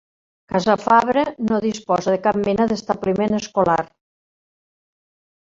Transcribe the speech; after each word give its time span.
Casafabre 0.51 1.25
no 1.49 1.59
disposa 1.65 2.15
de 2.15 2.21
cap 2.29 2.41
mena 2.47 2.67
d'establiment 2.73 3.39
escolar. 3.41 3.79